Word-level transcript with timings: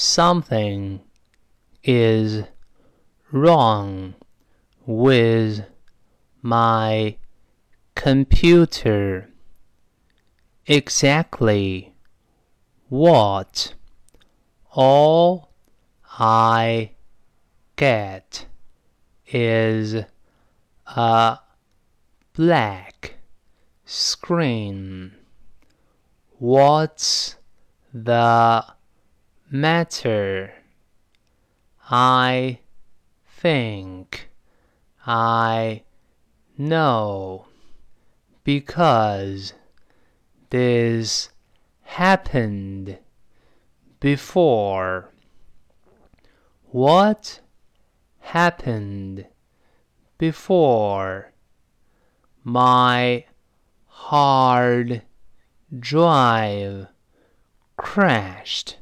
something 0.00 0.98
is 1.84 2.42
wrong 3.30 4.14
with 4.86 5.62
my 6.40 7.16
computer. 7.94 9.28
Exactly 10.66 11.94
what? 12.88 13.74
All 14.72 15.50
I 16.18 16.92
get 17.76 18.46
is 19.26 20.02
a 20.86 21.38
black 22.32 23.16
screen. 23.84 25.12
What's 26.38 27.36
the 27.92 28.64
matter? 29.50 30.52
I 31.90 32.60
think 33.26 34.30
I 35.06 35.82
know 36.56 37.46
because 38.44 39.54
this 40.50 41.30
happened 41.82 42.98
before. 43.98 45.12
What 46.70 47.40
happened 48.20 49.26
before? 50.18 51.32
My 52.44 53.24
hard 53.86 55.02
drive 55.78 56.86
crashed. 57.76 58.79